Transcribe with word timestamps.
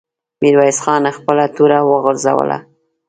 ميرويس 0.41 0.77
خان 0.83 1.03
خپله 1.17 1.45
توره 1.55 1.79
وغورځوله. 1.89 2.57